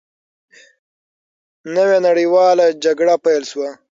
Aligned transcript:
نوې 1.75 1.97
نړیواله 2.07 2.65
جګړه 2.83 3.15
پیل 3.25 3.43
شوه. 3.51 3.69